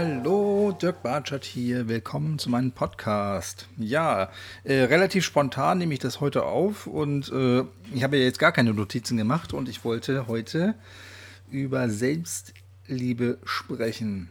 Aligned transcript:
hallo, 0.00 0.72
Dirk 0.72 1.02
Bartschat 1.02 1.44
hier. 1.44 1.86
Willkommen 1.86 2.38
zu 2.38 2.48
meinem 2.48 2.72
Podcast. 2.72 3.68
Ja, 3.76 4.30
äh, 4.64 4.84
relativ 4.84 5.26
spontan 5.26 5.76
nehme 5.76 5.92
ich 5.92 6.00
das 6.00 6.22
heute 6.22 6.44
auf 6.44 6.86
und 6.86 7.30
äh, 7.30 7.64
ich 7.92 8.02
habe 8.02 8.16
ja 8.16 8.24
jetzt 8.24 8.38
gar 8.38 8.50
keine 8.50 8.72
Notizen 8.72 9.18
gemacht 9.18 9.52
und 9.52 9.68
ich 9.68 9.84
wollte 9.84 10.26
heute 10.26 10.74
über 11.50 11.90
Selbstliebe 11.90 13.36
sprechen. 13.44 14.30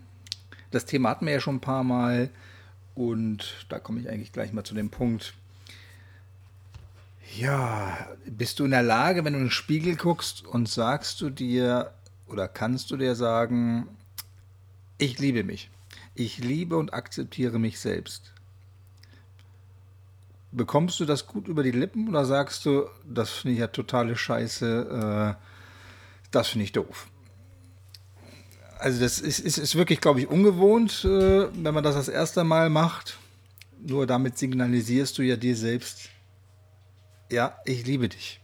Das 0.71 0.85
Thema 0.85 1.09
hatten 1.11 1.27
wir 1.27 1.33
ja 1.33 1.39
schon 1.39 1.57
ein 1.57 1.61
paar 1.61 1.83
Mal 1.83 2.31
und 2.95 3.67
da 3.69 3.77
komme 3.77 3.99
ich 3.99 4.09
eigentlich 4.09 4.31
gleich 4.31 4.51
mal 4.51 4.63
zu 4.63 4.73
dem 4.73 4.89
Punkt. 4.89 5.35
Ja, 7.37 8.07
bist 8.25 8.59
du 8.59 8.65
in 8.65 8.71
der 8.71 8.81
Lage, 8.81 9.23
wenn 9.23 9.33
du 9.33 9.39
in 9.39 9.45
den 9.45 9.51
Spiegel 9.51 9.97
guckst 9.97 10.47
und 10.47 10.67
sagst 10.67 11.21
du 11.21 11.29
dir 11.29 11.91
oder 12.25 12.47
kannst 12.47 12.89
du 12.89 12.97
dir 12.97 13.13
sagen, 13.13 13.87
ich 14.99 15.17
liebe 15.17 15.43
mich. 15.43 15.71
Ich 16.13 16.37
liebe 16.37 16.77
und 16.77 16.93
akzeptiere 16.93 17.57
mich 17.57 17.79
selbst. 17.79 18.33
Bekommst 20.51 20.99
du 20.99 21.05
das 21.05 21.27
gut 21.27 21.47
über 21.47 21.63
die 21.63 21.71
Lippen 21.71 22.07
oder 22.09 22.25
sagst 22.25 22.65
du, 22.65 22.85
das 23.07 23.29
finde 23.31 23.53
ich 23.53 23.59
ja 23.59 23.67
totale 23.67 24.15
Scheiße, 24.15 25.37
äh, 25.37 25.43
das 26.31 26.49
finde 26.49 26.65
ich 26.65 26.71
doof? 26.71 27.07
Also 28.79 28.99
das 28.99 29.19
ist, 29.19 29.39
ist, 29.39 29.57
ist 29.57 29.75
wirklich, 29.75 30.01
glaube 30.01 30.21
ich, 30.21 30.27
ungewohnt, 30.27 31.03
äh, 31.05 31.47
wenn 31.53 31.73
man 31.73 31.83
das 31.83 31.95
das 31.95 32.07
erste 32.07 32.43
Mal 32.43 32.69
macht. 32.69 33.17
Nur 33.81 34.07
damit 34.07 34.37
signalisierst 34.37 35.17
du 35.17 35.21
ja 35.21 35.35
dir 35.35 35.55
selbst, 35.55 36.09
ja, 37.31 37.57
ich 37.65 37.85
liebe 37.85 38.09
dich. 38.09 38.41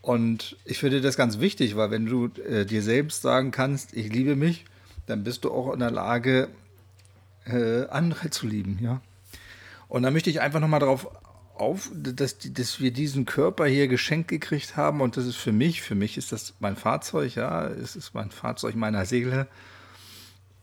Und 0.00 0.56
ich 0.64 0.78
finde 0.78 1.00
das 1.00 1.16
ganz 1.16 1.40
wichtig, 1.40 1.76
weil 1.76 1.90
wenn 1.90 2.06
du 2.06 2.26
äh, 2.42 2.64
dir 2.64 2.82
selbst 2.82 3.22
sagen 3.22 3.50
kannst, 3.50 3.94
ich 3.94 4.12
liebe 4.12 4.36
mich, 4.36 4.64
dann 5.06 5.24
bist 5.24 5.44
du 5.44 5.50
auch 5.50 5.72
in 5.72 5.80
der 5.80 5.90
Lage, 5.90 6.48
äh, 7.46 7.86
andere 7.88 8.30
zu 8.30 8.46
lieben, 8.46 8.78
ja. 8.80 9.00
Und 9.88 10.02
da 10.02 10.10
möchte 10.10 10.30
ich 10.30 10.40
einfach 10.40 10.60
nochmal 10.60 10.80
darauf 10.80 11.08
auf, 11.54 11.90
dass, 11.94 12.36
dass 12.38 12.80
wir 12.80 12.92
diesen 12.92 13.24
Körper 13.24 13.66
hier 13.66 13.88
geschenkt 13.88 14.28
gekriegt 14.28 14.76
haben 14.76 15.00
und 15.00 15.16
das 15.16 15.26
ist 15.26 15.36
für 15.36 15.52
mich, 15.52 15.82
für 15.82 15.94
mich 15.94 16.16
ist 16.16 16.30
das 16.30 16.54
mein 16.60 16.76
Fahrzeug, 16.76 17.34
ja, 17.34 17.66
es 17.66 17.96
ist 17.96 18.14
mein 18.14 18.30
Fahrzeug 18.30 18.76
meiner 18.76 19.06
Seele 19.06 19.48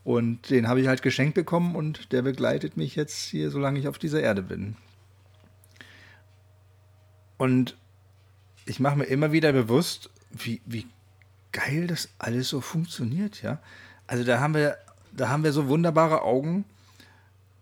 und 0.04 0.50
den 0.50 0.68
habe 0.68 0.80
ich 0.80 0.86
halt 0.86 1.02
geschenkt 1.02 1.34
bekommen 1.34 1.74
und 1.76 2.12
der 2.12 2.22
begleitet 2.22 2.76
mich 2.76 2.96
jetzt 2.96 3.18
hier, 3.28 3.50
solange 3.50 3.78
ich 3.78 3.88
auf 3.88 3.98
dieser 3.98 4.22
Erde 4.22 4.42
bin. 4.42 4.76
Und 7.36 7.76
ich 8.66 8.80
mache 8.80 8.96
mir 8.96 9.04
immer 9.04 9.32
wieder 9.32 9.52
bewusst, 9.52 10.10
wie, 10.30 10.60
wie 10.66 10.86
geil 11.52 11.86
das 11.86 12.08
alles 12.18 12.48
so 12.48 12.60
funktioniert, 12.60 13.42
ja. 13.42 13.60
Also 14.06 14.24
da 14.24 14.40
haben 14.40 14.54
wir, 14.54 14.76
da 15.12 15.28
haben 15.28 15.44
wir 15.44 15.52
so 15.52 15.68
wunderbare 15.68 16.22
Augen, 16.22 16.64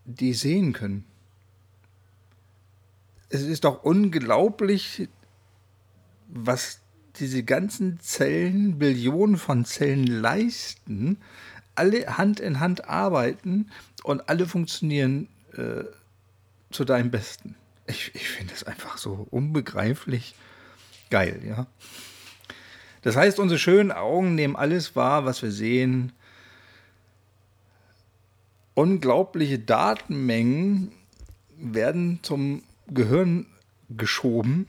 die 0.05 0.35
sehen 0.35 0.73
können. 0.73 1.05
Es 3.29 3.43
ist 3.43 3.65
doch 3.65 3.85
unglaublich, 3.85 5.09
was 6.29 6.81
diese 7.17 7.45
ganzen 7.45 8.01
Zellen, 8.01 8.79
Billionen 8.79 9.37
von 9.37 9.65
Zellen 9.65 10.07
leisten, 10.07 11.19
alle 11.75 12.19
Hand 12.19 12.41
in 12.41 12.61
Hand 12.61 12.89
arbeiten 12.89 13.71
und 14.03 14.29
alle 14.29 14.47
funktionieren 14.47 15.29
äh, 15.57 15.85
zu 16.71 16.85
deinem 16.85 17.11
Besten. 17.11 17.57
Ich, 17.87 18.15
ich 18.15 18.29
finde 18.29 18.53
das 18.53 18.65
einfach 18.65 18.99
so 18.99 19.27
unbegreiflich 19.31 20.35
geil, 21.11 21.41
ja. 21.47 21.67
Das 23.03 23.17
heißt, 23.17 23.39
unsere 23.39 23.59
schönen 23.59 23.93
Augen 23.93 24.35
nehmen 24.35 24.57
alles 24.57 24.97
wahr, 24.97 25.27
was 25.27 25.43
wir 25.43 25.51
sehen. 25.51 26.13
Unglaubliche 28.73 29.59
Datenmengen 29.59 30.91
werden 31.59 32.21
zum 32.23 32.63
Gehirn 32.89 33.47
geschoben. 33.91 34.67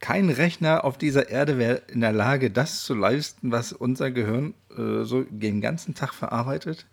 Kein 0.00 0.30
Rechner 0.30 0.84
auf 0.84 0.98
dieser 0.98 1.30
Erde 1.30 1.58
wäre 1.58 1.82
in 1.88 2.00
der 2.00 2.12
Lage, 2.12 2.50
das 2.50 2.84
zu 2.84 2.94
leisten, 2.94 3.50
was 3.50 3.72
unser 3.72 4.10
Gehirn 4.10 4.54
äh, 4.76 5.04
so 5.04 5.22
den 5.22 5.60
ganzen 5.60 5.94
Tag 5.94 6.14
verarbeitet. 6.14 6.86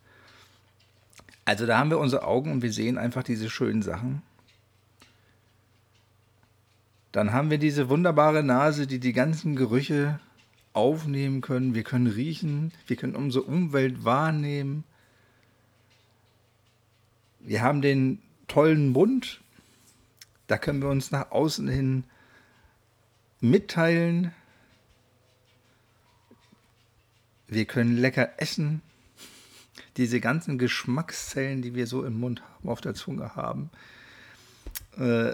Also 1.46 1.66
da 1.66 1.78
haben 1.78 1.90
wir 1.90 2.00
unsere 2.00 2.24
Augen 2.24 2.52
und 2.52 2.62
wir 2.62 2.72
sehen 2.72 2.98
einfach 2.98 3.24
diese 3.24 3.50
schönen 3.50 3.82
Sachen. 3.82 4.22
Dann 7.12 7.34
haben 7.34 7.50
wir 7.50 7.58
diese 7.58 7.90
wunderbare 7.90 8.44
Nase, 8.44 8.88
die 8.88 9.00
die 9.00 9.14
ganzen 9.14 9.56
Gerüche 9.56 10.20
aufnehmen 10.74 11.42
können. 11.42 11.76
Wir 11.76 11.84
können 11.84 12.08
riechen, 12.08 12.72
wir 12.88 12.96
können 12.96 13.16
unsere 13.16 13.44
Umwelt 13.44 14.06
wahrnehmen. 14.06 14.84
Wir 17.40 17.62
haben 17.62 17.82
den 17.82 18.22
tollen 18.48 18.90
Mund, 18.90 19.42
da 20.48 20.58
können 20.58 20.82
wir 20.82 20.90
uns 20.90 21.12
nach 21.12 21.32
außen 21.32 21.68
hin 21.68 22.04
mitteilen. 23.42 24.34
Wir 27.48 27.66
können 27.66 27.98
lecker 27.98 28.30
essen. 28.38 28.82
Diese 29.98 30.22
ganzen 30.22 30.58
Geschmackszellen, 30.58 31.62
die 31.62 31.76
wir 31.76 31.88
so 31.88 32.06
im 32.06 32.20
Mund 32.20 32.42
haben, 32.42 32.70
auf 32.70 32.80
der 32.80 32.94
Zunge 32.94 33.36
haben, 33.36 33.70
äh, 34.98 35.34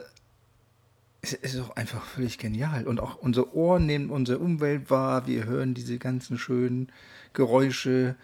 es 1.33 1.53
ist 1.53 1.61
auch 1.61 1.75
einfach 1.75 2.03
völlig 2.03 2.37
genial. 2.37 2.87
Und 2.87 2.99
auch 2.99 3.15
unsere 3.17 3.55
Ohren 3.55 3.85
nehmen 3.85 4.09
unsere 4.09 4.39
Umwelt 4.39 4.89
wahr. 4.89 5.27
Wir 5.27 5.45
hören 5.45 5.73
diese 5.73 5.97
ganzen 5.97 6.37
schönen 6.37 6.89
Geräusche. 7.33 8.15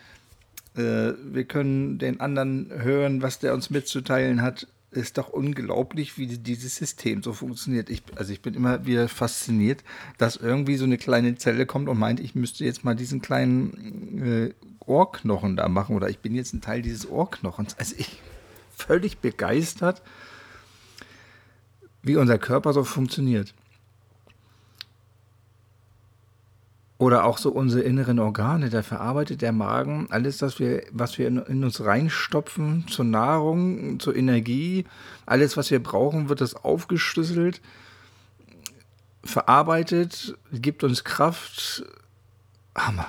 Äh, 0.75 1.13
wir 1.23 1.45
können 1.45 1.97
den 1.99 2.19
anderen 2.19 2.71
hören, 2.71 3.21
was 3.21 3.39
der 3.39 3.53
uns 3.53 3.69
mitzuteilen 3.69 4.41
hat. 4.41 4.67
Ist 4.91 5.17
doch 5.17 5.29
unglaublich, 5.29 6.17
wie 6.19 6.27
dieses 6.27 6.75
System 6.75 7.23
so 7.23 7.33
funktioniert. 7.33 7.89
Ich, 7.89 8.03
also 8.15 8.31
ich 8.31 8.41
bin 8.41 8.53
immer 8.53 8.85
wieder 8.85 9.09
fasziniert, 9.09 9.83
dass 10.19 10.35
irgendwie 10.35 10.77
so 10.77 10.85
eine 10.85 10.99
kleine 10.99 11.35
Zelle 11.35 11.65
kommt 11.65 11.89
und 11.89 11.97
meint, 11.97 12.19
ich 12.19 12.35
müsste 12.35 12.63
jetzt 12.63 12.83
mal 12.83 12.95
diesen 12.95 13.19
kleinen 13.19 14.23
äh, 14.23 14.53
Ohrknochen 14.85 15.55
da 15.55 15.67
machen 15.67 15.95
oder 15.95 16.09
ich 16.09 16.19
bin 16.19 16.35
jetzt 16.35 16.53
ein 16.53 16.61
Teil 16.61 16.83
dieses 16.83 17.09
Ohrknochens. 17.09 17.75
Also 17.79 17.95
ich 17.97 18.21
völlig 18.75 19.17
begeistert 19.17 20.03
wie 22.03 22.17
unser 22.17 22.37
Körper 22.37 22.73
so 22.73 22.83
funktioniert. 22.83 23.53
Oder 26.99 27.25
auch 27.25 27.37
so 27.37 27.51
unsere 27.51 27.81
inneren 27.81 28.19
Organe, 28.19 28.69
da 28.69 28.83
verarbeitet 28.83 29.41
der 29.41 29.51
Magen 29.51 30.07
alles, 30.09 30.41
was 30.41 30.59
wir, 30.59 30.83
was 30.91 31.17
wir 31.17 31.27
in, 31.27 31.37
in, 31.37 31.63
uns 31.63 31.83
reinstopfen, 31.83 32.85
zur 32.87 33.05
Nahrung, 33.05 33.99
zur 33.99 34.15
Energie, 34.15 34.85
alles, 35.25 35.57
was 35.57 35.71
wir 35.71 35.81
brauchen, 35.81 36.29
wird 36.29 36.39
das 36.39 36.55
aufgeschlüsselt, 36.55 37.61
verarbeitet, 39.23 40.37
gibt 40.51 40.83
uns 40.83 41.03
Kraft. 41.03 41.83
Hammer. 42.75 43.07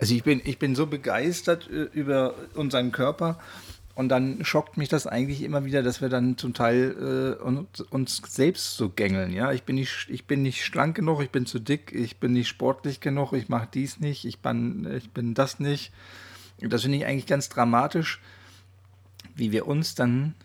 Also 0.00 0.14
ich 0.14 0.22
bin, 0.22 0.40
ich 0.44 0.58
bin 0.58 0.74
so 0.74 0.86
begeistert 0.86 1.68
äh, 1.70 1.84
über 1.92 2.34
unseren 2.54 2.92
Körper 2.92 3.38
und 3.98 4.10
dann 4.10 4.44
schockt 4.44 4.76
mich 4.76 4.88
das 4.88 5.08
eigentlich 5.08 5.42
immer 5.42 5.64
wieder, 5.64 5.82
dass 5.82 6.00
wir 6.00 6.08
dann 6.08 6.36
zum 6.38 6.54
Teil 6.54 7.36
äh, 7.40 7.42
uns, 7.42 7.80
uns, 7.80 8.22
selbst 8.28 8.76
so 8.76 8.90
gängeln. 8.90 9.32
Ja, 9.32 9.50
ich 9.50 9.64
bin, 9.64 9.74
nicht, 9.74 10.06
ich 10.08 10.24
bin 10.24 10.42
nicht 10.42 10.64
schlank 10.64 10.94
genug, 10.94 11.20
ich 11.20 11.30
bin 11.30 11.46
zu 11.46 11.58
dick, 11.58 11.90
ich 11.92 12.18
bin 12.18 12.32
nicht 12.32 12.46
sportlich 12.46 13.00
genug, 13.00 13.32
ich 13.32 13.48
mache 13.48 13.66
dies 13.74 13.98
nicht, 13.98 14.24
ich 14.24 14.38
bin, 14.38 14.88
ich 14.96 15.10
bin 15.10 15.34
das 15.34 15.58
nicht. 15.58 15.90
Das 16.60 16.82
finde 16.82 16.98
ich 16.98 17.06
eigentlich 17.06 17.26
ganz 17.26 17.48
dramatisch, 17.48 18.20
wie 19.34 19.50
wir 19.50 19.66
uns 19.66 19.96
dann 19.96 20.36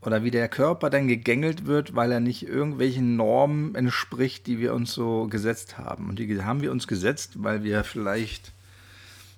oder 0.00 0.24
wie 0.24 0.30
der 0.30 0.48
Körper 0.48 0.88
dann 0.88 1.08
gegängelt 1.08 1.66
wird, 1.66 1.94
weil 1.94 2.10
er 2.10 2.20
nicht 2.20 2.48
irgendwelchen 2.48 3.16
Normen 3.16 3.74
entspricht, 3.74 4.46
die 4.46 4.58
wir 4.60 4.72
uns 4.72 4.94
so 4.94 5.26
gesetzt 5.26 5.76
haben. 5.76 6.08
Und 6.08 6.18
die 6.18 6.42
haben 6.42 6.62
wir 6.62 6.72
uns 6.72 6.86
gesetzt, 6.86 7.42
weil 7.42 7.64
wir 7.64 7.84
vielleicht 7.84 8.54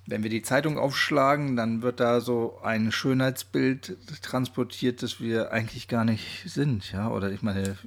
wenn 0.07 0.23
wir 0.23 0.29
die 0.29 0.43
Zeitung 0.43 0.77
aufschlagen, 0.77 1.55
dann 1.55 1.81
wird 1.81 1.99
da 1.99 2.21
so 2.21 2.59
ein 2.61 2.91
Schönheitsbild 2.91 3.97
transportiert, 4.21 5.01
das 5.01 5.19
wir 5.19 5.51
eigentlich 5.51 5.87
gar 5.87 6.05
nicht 6.05 6.43
sind, 6.45 6.91
ja. 6.91 7.09
Oder 7.09 7.31
ich 7.31 7.41
meine, 7.41 7.77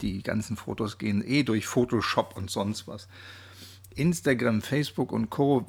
die 0.00 0.22
ganzen 0.22 0.56
Fotos 0.56 0.98
gehen 0.98 1.24
eh 1.26 1.42
durch 1.42 1.66
Photoshop 1.66 2.36
und 2.36 2.50
sonst 2.50 2.86
was. 2.86 3.08
Instagram, 3.96 4.62
Facebook 4.62 5.10
und 5.10 5.30
Co. 5.30 5.66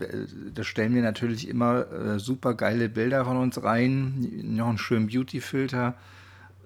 Da 0.54 0.64
stellen 0.64 0.94
wir 0.94 1.02
natürlich 1.02 1.48
immer 1.48 1.92
äh, 1.92 2.20
super 2.20 2.54
geile 2.54 2.90
Bilder 2.90 3.26
von 3.26 3.38
uns 3.38 3.64
rein, 3.64 4.30
noch 4.44 4.68
einen 4.68 4.78
schönen 4.78 5.08
Beauty-Filter. 5.08 5.96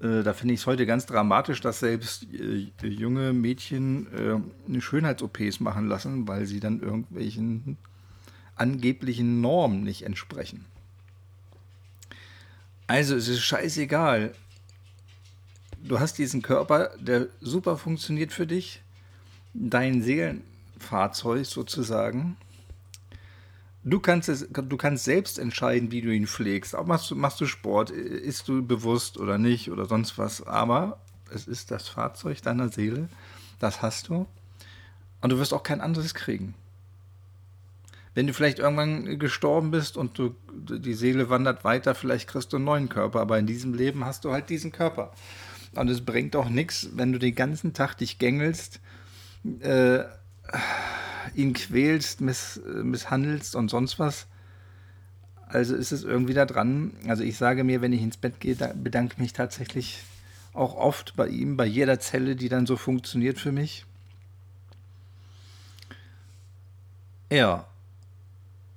Äh, 0.01 0.23
da 0.23 0.33
finde 0.33 0.55
ich 0.55 0.61
es 0.61 0.67
heute 0.67 0.85
ganz 0.85 1.05
dramatisch, 1.05 1.61
dass 1.61 1.79
selbst 1.79 2.25
äh, 2.33 2.87
junge 2.87 3.31
Mädchen 3.31 4.07
äh, 4.67 4.81
Schönheits-OPs 4.81 5.59
machen 5.59 5.87
lassen, 5.87 6.27
weil 6.27 6.47
sie 6.47 6.59
dann 6.59 6.81
irgendwelchen 6.81 7.77
angeblichen 8.61 9.41
Normen 9.41 9.83
nicht 9.83 10.03
entsprechen. 10.03 10.65
Also 12.85 13.15
es 13.15 13.27
ist 13.27 13.41
scheißegal. 13.41 14.33
Du 15.83 15.99
hast 15.99 16.19
diesen 16.19 16.43
Körper, 16.43 16.91
der 16.99 17.27
super 17.39 17.75
funktioniert 17.75 18.31
für 18.31 18.45
dich, 18.45 18.81
dein 19.55 20.03
Seelenfahrzeug 20.03 21.45
sozusagen. 21.45 22.37
Du 23.83 23.99
kannst, 23.99 24.29
es, 24.29 24.47
du 24.47 24.77
kannst 24.77 25.05
selbst 25.05 25.39
entscheiden, 25.39 25.91
wie 25.91 26.01
du 26.01 26.13
ihn 26.13 26.27
pflegst. 26.27 26.75
Auch 26.75 26.85
machst 26.85 27.09
du, 27.09 27.15
machst 27.15 27.41
du 27.41 27.47
Sport, 27.47 27.89
ist 27.89 28.47
du 28.47 28.63
bewusst 28.63 29.17
oder 29.17 29.39
nicht 29.39 29.71
oder 29.71 29.87
sonst 29.87 30.19
was. 30.19 30.45
Aber 30.45 30.99
es 31.33 31.47
ist 31.47 31.71
das 31.71 31.87
Fahrzeug 31.87 32.43
deiner 32.43 32.69
Seele, 32.69 33.09
das 33.57 33.81
hast 33.81 34.09
du. 34.09 34.27
Und 35.21 35.31
du 35.31 35.39
wirst 35.39 35.53
auch 35.53 35.63
kein 35.63 35.81
anderes 35.81 36.13
kriegen. 36.13 36.53
Wenn 38.13 38.27
du 38.27 38.33
vielleicht 38.33 38.59
irgendwann 38.59 39.19
gestorben 39.19 39.71
bist 39.71 39.95
und 39.95 40.17
du, 40.17 40.35
die 40.53 40.93
Seele 40.93 41.29
wandert 41.29 41.63
weiter, 41.63 41.95
vielleicht 41.95 42.27
kriegst 42.27 42.51
du 42.51 42.57
einen 42.57 42.65
neuen 42.65 42.89
Körper, 42.89 43.21
aber 43.21 43.39
in 43.39 43.47
diesem 43.47 43.73
Leben 43.73 44.05
hast 44.05 44.25
du 44.25 44.31
halt 44.31 44.49
diesen 44.49 44.71
Körper. 44.71 45.13
Und 45.75 45.89
es 45.89 46.01
bringt 46.01 46.35
auch 46.35 46.49
nichts, 46.49 46.89
wenn 46.93 47.13
du 47.13 47.19
den 47.19 47.35
ganzen 47.35 47.73
Tag 47.73 47.95
dich 47.97 48.19
gängelst, 48.19 48.81
äh, 49.61 49.99
ihn 51.35 51.53
quälst, 51.53 52.19
miss, 52.19 52.59
misshandelst 52.65 53.55
und 53.55 53.69
sonst 53.69 53.97
was. 53.97 54.27
Also 55.47 55.75
ist 55.75 55.91
es 55.91 56.03
irgendwie 56.03 56.33
da 56.33 56.45
dran. 56.45 56.93
Also 57.07 57.23
ich 57.23 57.37
sage 57.37 57.63
mir, 57.63 57.81
wenn 57.81 57.93
ich 57.93 58.01
ins 58.01 58.17
Bett 58.17 58.39
gehe, 58.39 58.55
bedanke 58.55 59.21
mich 59.21 59.33
tatsächlich 59.33 60.03
auch 60.53 60.75
oft 60.75 61.15
bei 61.15 61.27
ihm, 61.27 61.55
bei 61.55 61.65
jeder 61.65 61.99
Zelle, 61.99 62.35
die 62.35 62.49
dann 62.49 62.65
so 62.65 62.75
funktioniert 62.75 63.39
für 63.39 63.51
mich. 63.51 63.85
Ja. 67.31 67.67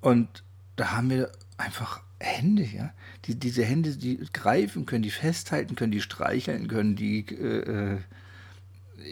Und 0.04 0.44
da 0.76 0.92
haben 0.92 1.08
wir 1.08 1.32
einfach 1.56 2.02
Hände, 2.20 2.62
ja. 2.62 2.92
Die, 3.24 3.36
diese 3.36 3.64
Hände, 3.64 3.96
die 3.96 4.18
greifen 4.34 4.84
können, 4.84 5.02
die 5.02 5.10
festhalten 5.10 5.76
können, 5.76 5.92
die 5.92 6.02
streicheln 6.02 6.68
können, 6.68 6.94
die. 6.94 7.20
Äh, 7.20 8.00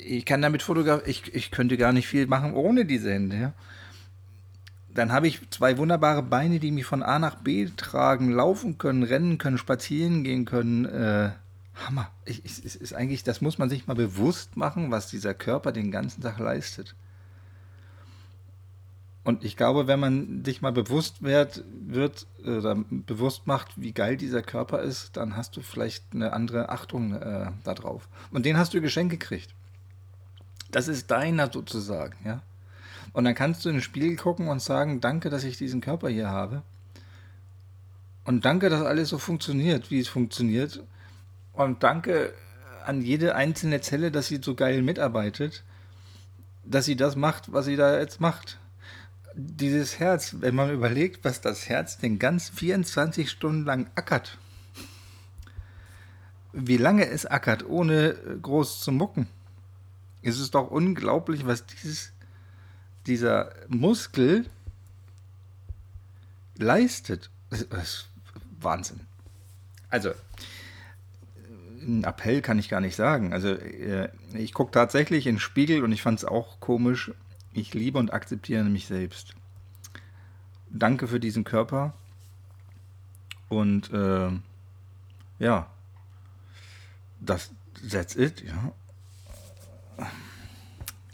ich 0.05 0.27
kann 0.27 0.43
damit 0.43 0.61
fotografieren, 0.61 1.09
ich, 1.11 1.35
ich 1.35 1.51
könnte 1.51 1.79
gar 1.79 1.95
nicht 1.95 2.09
viel 2.09 2.27
machen 2.27 2.53
ohne 2.53 2.85
diese 2.85 3.11
Hände, 3.11 3.37
ja. 3.37 3.53
Dann 4.95 5.13
habe 5.13 5.29
ich 5.29 5.41
zwei 5.49 5.79
wunderbare 5.79 6.23
Beine, 6.23 6.61
die 6.61 6.71
mich 6.71 6.85
von 6.85 7.03
A 7.03 7.19
nach 7.19 7.37
B 7.37 7.71
tragen, 7.75 8.31
laufen 8.31 8.77
können, 8.77 9.03
rennen 9.03 9.39
können, 9.39 9.57
spazieren 9.57 10.25
gehen 10.25 10.45
können. 10.45 10.85
Äh, 10.85 11.31
Hammer. 11.87 12.11
Ich, 12.27 12.45
ich, 12.45 12.63
ist 12.63 12.93
eigentlich, 12.93 13.25
das 13.25 13.41
muss 13.41 13.57
man 13.57 13.71
sich 13.71 13.87
mal 13.87 13.95
bewusst 13.95 14.59
machen, 14.59 14.91
was 14.91 15.09
dieser 15.09 15.33
Körper 15.33 15.73
den 15.73 15.91
ganzen 15.91 16.21
Tag 16.21 16.39
leistet. 16.39 16.95
Und 19.25 19.45
ich 19.45 19.57
glaube, 19.57 19.87
wenn 19.87 20.01
man 20.01 20.45
sich 20.45 20.63
mal 20.63 20.73
bewusst 20.73 21.23
wird, 21.23 21.65
wird 21.87 22.27
oder 22.45 22.75
bewusst 22.91 23.47
macht, 23.47 23.81
wie 23.81 23.93
geil 23.93 24.17
dieser 24.17 24.43
Körper 24.43 24.81
ist, 24.81 25.17
dann 25.17 25.37
hast 25.37 25.57
du 25.57 25.63
vielleicht 25.63 26.05
eine 26.13 26.33
andere 26.33 26.71
Achtung 26.71 27.15
äh, 27.15 27.53
darauf. 27.63 28.09
Und 28.33 28.47
den 28.47 28.57
hast 28.57 28.75
du 28.75 28.81
geschenkt 28.81 29.13
gekriegt. 29.13 29.55
Das 30.73 30.89
ist 30.89 31.11
deiner 31.11 31.53
sozusagen, 31.53 32.17
ja. 32.25 32.43
Und 33.13 33.25
dann 33.25 33.35
kannst 33.35 33.65
du 33.65 33.69
in 33.69 33.77
den 33.77 33.83
Spiegel 33.83 34.17
gucken 34.17 34.49
und 34.49 34.61
sagen, 34.61 35.01
danke, 35.01 35.29
dass 35.31 35.45
ich 35.45 35.59
diesen 35.59 35.81
Körper 35.81 36.09
hier 36.09 36.29
habe. 36.29 36.63
Und 38.25 38.45
danke, 38.45 38.71
dass 38.71 38.83
alles 38.83 39.11
so 39.11 39.19
funktioniert, 39.19 39.91
wie 39.91 40.01
es 40.01 40.09
funktioniert. 40.09 40.83
Und 41.53 41.83
danke 41.83 42.33
an 42.87 43.03
jede 43.03 43.35
einzelne 43.35 43.81
Zelle, 43.81 44.11
dass 44.11 44.29
sie 44.29 44.41
so 44.43 44.55
geil 44.55 44.83
mitarbeitet, 44.83 45.63
dass 46.65 46.87
sie 46.87 46.97
das 46.97 47.17
macht, 47.17 47.53
was 47.53 47.67
sie 47.67 47.77
da 47.77 47.99
jetzt 47.99 48.21
macht. 48.21 48.59
Dieses 49.35 49.99
Herz, 49.99 50.37
wenn 50.41 50.55
man 50.55 50.71
überlegt, 50.71 51.25
was 51.25 51.41
das 51.41 51.69
Herz 51.69 51.99
den 51.99 52.19
ganzen 52.19 52.55
24 52.55 53.31
Stunden 53.31 53.65
lang 53.65 53.91
ackert, 53.95 54.39
wie 56.53 56.77
lange 56.77 57.07
es 57.09 57.25
ackert, 57.25 57.65
ohne 57.67 58.15
groß 58.43 58.81
zu 58.81 58.93
mucken, 58.93 59.27
ist 60.21 60.39
es 60.39 60.51
doch 60.51 60.71
unglaublich, 60.71 61.47
was 61.47 61.65
dieses, 61.67 62.13
dieser 63.07 63.53
Muskel 63.69 64.47
leistet. 66.57 67.31
Das 67.51 67.63
ist 67.63 68.09
Wahnsinn. 68.61 69.01
Also, 69.89 70.13
ein 71.83 72.05
Appell 72.05 72.41
kann 72.43 72.59
ich 72.59 72.69
gar 72.69 72.81
nicht 72.81 72.97
sagen. 72.97 73.33
Also 73.33 73.49
äh, 73.49 74.09
ich 74.35 74.55
gucke 74.55 74.71
tatsächlich 74.71 75.27
in 75.27 75.37
den 75.37 75.41
Spiegel 75.41 75.83
und 75.83 75.93
ich 75.93 76.03
fand 76.03 76.19
es 76.19 76.25
auch 76.25 76.61
komisch. 76.61 77.13
Ich 77.53 77.75
liebe 77.75 77.99
und 77.99 78.13
akzeptiere 78.13 78.65
mich 78.65 78.87
selbst. 78.87 79.35
Danke 80.71 81.07
für 81.07 81.21
diesen 81.21 81.45
Körper. 81.45 81.93
Und 83.49 83.93
äh, 83.93 84.31
ja, 85.39 85.71
das 87.21 87.51
that's 87.91 88.17
it, 88.17 88.43
ja. 88.43 88.73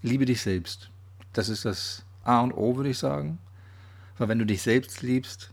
Liebe 0.02 0.26
dich 0.26 0.40
selbst. 0.40 0.90
Das 1.32 1.48
ist 1.48 1.64
das 1.64 2.04
A 2.22 2.40
und 2.40 2.52
O, 2.52 2.76
würde 2.76 2.90
ich 2.90 2.98
sagen. 2.98 3.38
Weil 4.16 4.28
wenn 4.28 4.38
du 4.38 4.46
dich 4.46 4.62
selbst 4.62 5.02
liebst, 5.02 5.50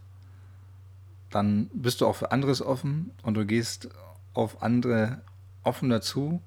dann 1.32 1.70
bist 1.74 2.02
du 2.02 2.08
auch 2.08 2.16
für 2.16 2.32
anderes 2.32 2.62
offen 2.62 3.12
und 3.24 3.34
du 3.34 3.46
gehst 3.46 3.90
auf 4.34 4.62
andere 4.62 5.22
offener 5.64 6.02
zu. 6.02 6.42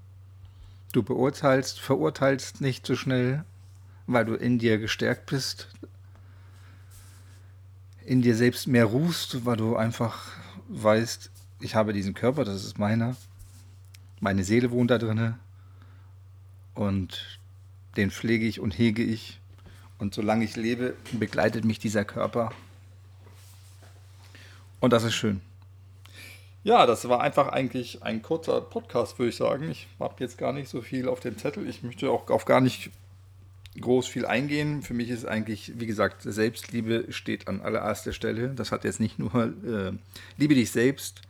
Du 0.93 1.02
beurteilst, 1.02 1.81
verurteilst 1.81 2.61
nicht 2.61 2.87
so 2.87 2.96
schnell, 2.96 3.44
weil 4.09 4.25
du 4.25 4.35
in 4.35 4.59
dir 4.59 4.79
gestärkt 4.79 5.27
bist, 5.27 5.69
in 8.05 8.23
dir 8.23 8.35
selbst 8.35 8.67
mehr 8.67 8.87
ruhst, 8.87 9.45
weil 9.45 9.59
du 9.59 9.77
einfach 9.77 10.33
weißt, 10.69 11.31
ich 11.61 11.75
habe 11.75 11.93
diesen 11.93 12.15
Körper, 12.15 12.45
das 12.45 12.65
ist 12.65 12.79
meiner, 12.79 13.17
meine 14.19 14.45
Seele 14.45 14.71
wohnt 14.71 14.91
da 14.91 14.97
drinne 14.97 15.39
und 16.75 17.39
den 17.97 18.11
pflege 18.11 18.47
ich 18.47 18.61
und 18.61 18.79
hege 18.79 19.05
ich 19.05 19.41
und 19.99 20.15
solange 20.15 20.45
ich 20.45 20.57
lebe, 20.57 20.97
begleitet 21.13 21.67
mich 21.67 21.79
dieser 21.79 22.07
Körper 22.07 22.53
und 24.81 24.95
das 24.95 25.05
ist 25.05 25.15
schön. 25.15 25.43
Ja, 26.65 26.87
das 26.87 27.09
war 27.11 27.21
einfach 27.21 27.49
eigentlich 27.49 28.03
ein 28.03 28.23
kurzer 28.23 28.63
Podcast, 28.63 29.19
würde 29.19 29.31
ich 29.31 29.37
sagen. 29.37 29.71
Ich 29.71 29.87
habe 30.01 30.15
jetzt 30.21 30.39
gar 30.39 30.55
nicht 30.55 30.69
so 30.71 30.81
viel 30.81 31.09
auf 31.09 31.21
dem 31.21 31.37
Zettel. 31.37 31.69
Ich 31.69 31.83
möchte 31.83 32.11
auch 32.11 32.29
auf 32.31 32.47
gar 32.47 32.61
nicht 32.61 32.91
groß 33.81 34.07
viel 34.07 34.27
eingehen. 34.27 34.83
Für 34.83 34.95
mich 34.95 35.11
ist 35.11 35.25
eigentlich, 35.25 35.73
wie 35.77 35.87
gesagt, 35.87 36.23
Selbstliebe 36.23 37.07
steht 37.11 37.49
an 37.49 37.61
allererster 37.61 38.13
Stelle. 38.13 38.49
Das 38.51 38.73
hat 38.73 38.85
jetzt 38.85 39.01
nicht 39.01 39.19
nur 39.19 39.35
äh, 39.65 39.93
Liebe 40.37 40.55
dich 40.55 40.71
selbst. 40.71 41.23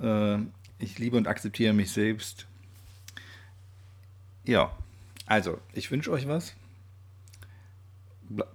Äh, 0.00 0.38
ich 0.78 0.98
liebe 0.98 1.16
und 1.16 1.28
akzeptiere 1.28 1.72
mich 1.72 1.92
selbst. 1.92 2.46
Ja, 4.44 4.72
also, 5.26 5.58
ich 5.72 5.90
wünsche 5.90 6.10
euch 6.10 6.26
was. 6.26 6.54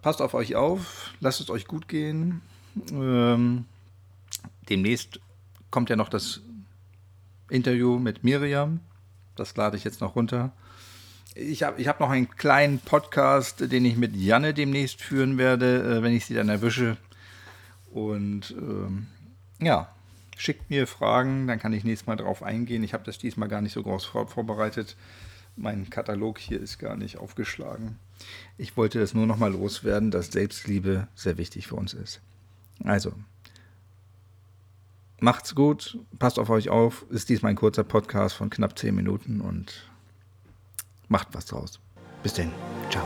Passt 0.01 0.21
auf 0.21 0.33
euch 0.33 0.55
auf, 0.55 1.13
lasst 1.19 1.41
es 1.41 1.49
euch 1.49 1.67
gut 1.67 1.87
gehen. 1.87 2.41
Ähm, 2.91 3.65
demnächst 4.69 5.19
kommt 5.69 5.89
ja 5.89 5.95
noch 5.95 6.09
das 6.09 6.41
Interview 7.49 7.99
mit 7.99 8.23
Miriam. 8.23 8.79
Das 9.35 9.55
lade 9.55 9.77
ich 9.77 9.83
jetzt 9.83 10.01
noch 10.01 10.15
runter. 10.15 10.51
Ich 11.37 11.63
habe 11.63 11.81
ich 11.81 11.89
hab 11.89 11.99
noch 11.99 12.09
einen 12.09 12.29
kleinen 12.29 12.79
Podcast, 12.79 13.71
den 13.71 13.83
ich 13.83 13.97
mit 13.97 14.15
Janne 14.15 14.53
demnächst 14.53 15.01
führen 15.01 15.37
werde, 15.37 15.97
äh, 15.97 16.01
wenn 16.01 16.13
ich 16.13 16.25
sie 16.25 16.33
dann 16.33 16.47
erwische. 16.47 16.95
Und 17.91 18.55
ähm, 18.57 19.07
ja, 19.59 19.93
schickt 20.37 20.69
mir 20.69 20.87
Fragen, 20.87 21.47
dann 21.47 21.59
kann 21.59 21.73
ich 21.73 21.83
nächstes 21.83 22.07
Mal 22.07 22.15
darauf 22.15 22.41
eingehen. 22.41 22.83
Ich 22.83 22.93
habe 22.93 23.03
das 23.03 23.17
diesmal 23.17 23.49
gar 23.49 23.61
nicht 23.61 23.73
so 23.73 23.83
groß 23.83 24.05
vor 24.05 24.27
vorbereitet. 24.27 24.95
Mein 25.57 25.89
Katalog 25.89 26.39
hier 26.39 26.61
ist 26.61 26.79
gar 26.79 26.95
nicht 26.95 27.17
aufgeschlagen. 27.17 27.99
Ich 28.57 28.77
wollte 28.77 28.99
das 28.99 29.13
nur 29.13 29.25
noch 29.25 29.37
mal 29.37 29.51
loswerden, 29.51 30.11
dass 30.11 30.27
Selbstliebe 30.27 31.07
sehr 31.15 31.37
wichtig 31.37 31.67
für 31.67 31.75
uns 31.75 31.93
ist. 31.93 32.21
Also, 32.83 33.13
Macht's 35.19 35.55
gut, 35.55 35.97
passt 36.19 36.39
auf 36.39 36.49
euch 36.49 36.69
auf. 36.69 37.05
Ist 37.09 37.29
diesmal 37.29 37.51
ein 37.51 37.55
kurzer 37.55 37.85
Podcast 37.85 38.35
von 38.35 38.49
knapp 38.49 38.77
10 38.77 38.93
Minuten 38.93 39.39
und 39.39 39.89
Macht 41.07 41.27
was 41.33 41.45
draus. 41.45 41.79
Bis 42.23 42.33
denn. 42.33 42.51
Ciao. 42.89 43.03